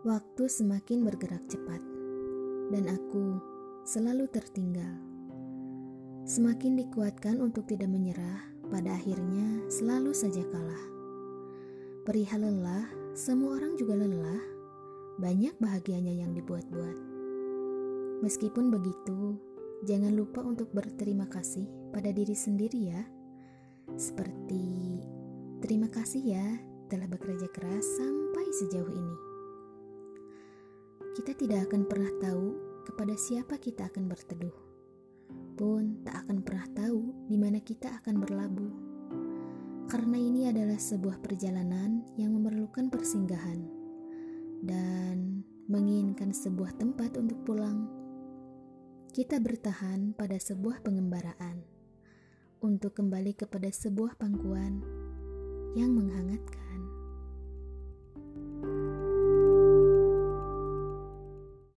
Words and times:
Waktu 0.00 0.48
semakin 0.48 1.04
bergerak 1.04 1.44
cepat, 1.44 1.76
dan 2.72 2.88
aku 2.88 3.36
selalu 3.84 4.32
tertinggal. 4.32 4.96
Semakin 6.24 6.80
dikuatkan 6.80 7.36
untuk 7.36 7.68
tidak 7.68 7.92
menyerah, 7.92 8.48
pada 8.72 8.96
akhirnya 8.96 9.60
selalu 9.68 10.16
saja 10.16 10.40
kalah. 10.48 10.84
Perihal 12.08 12.48
lelah, 12.48 12.88
semua 13.12 13.60
orang 13.60 13.76
juga 13.76 13.92
lelah. 13.92 14.40
Banyak 15.20 15.60
bahagianya 15.60 16.16
yang 16.24 16.32
dibuat-buat. 16.32 16.96
Meskipun 18.24 18.72
begitu, 18.72 19.36
jangan 19.84 20.16
lupa 20.16 20.40
untuk 20.40 20.72
berterima 20.72 21.28
kasih 21.28 21.68
pada 21.92 22.08
diri 22.08 22.32
sendiri 22.32 22.88
ya. 22.88 23.04
Seperti 24.00 24.96
terima 25.60 25.92
kasih 25.92 26.24
ya 26.24 26.46
telah 26.88 27.04
bekerja 27.04 27.52
keras 27.52 27.84
sampai 28.00 28.48
sejauh 28.64 28.96
ini. 28.96 29.29
Kita 31.20 31.36
tidak 31.36 31.68
akan 31.68 31.84
pernah 31.84 32.08
tahu 32.16 32.46
kepada 32.88 33.12
siapa 33.12 33.60
kita 33.60 33.92
akan 33.92 34.08
berteduh, 34.08 34.56
pun 35.52 36.00
tak 36.00 36.24
akan 36.24 36.40
pernah 36.40 36.64
tahu 36.72 37.28
di 37.28 37.36
mana 37.36 37.60
kita 37.60 37.92
akan 38.00 38.24
berlabuh. 38.24 38.72
Karena 39.84 40.16
ini 40.16 40.48
adalah 40.48 40.80
sebuah 40.80 41.20
perjalanan 41.20 42.08
yang 42.16 42.32
memerlukan 42.32 42.88
persinggahan 42.88 43.68
dan 44.64 45.44
menginginkan 45.68 46.32
sebuah 46.32 46.80
tempat 46.80 47.12
untuk 47.20 47.36
pulang. 47.44 47.84
Kita 49.12 49.44
bertahan 49.44 50.16
pada 50.16 50.40
sebuah 50.40 50.80
pengembaraan 50.80 51.60
untuk 52.64 52.96
kembali 52.96 53.36
kepada 53.36 53.68
sebuah 53.68 54.16
pangkuan 54.16 54.80
yang 55.76 55.92
menghangatkan. 55.92 56.69